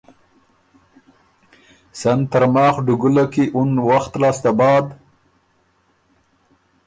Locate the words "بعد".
4.59-4.85